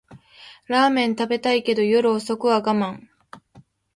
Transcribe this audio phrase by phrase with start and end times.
[0.65, 3.03] ラーメン食べたいけど夜遅くは我慢